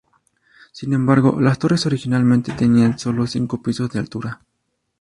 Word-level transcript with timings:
Sin 0.71 0.93
embargo, 0.93 1.39
las 1.39 1.59
torres 1.59 1.85
originalmente 1.85 2.53
tenían 2.53 2.97
solo 2.97 3.27
cinco 3.27 3.61
pisos 3.61 3.91
de 3.91 3.99
altura. 3.99 4.41